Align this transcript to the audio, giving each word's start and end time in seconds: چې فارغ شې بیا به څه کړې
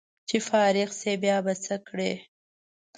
چې 0.27 0.37
فارغ 0.47 0.89
شې 0.99 1.13
بیا 1.23 1.37
به 1.45 1.53
څه 1.63 1.75
کړې 1.87 2.13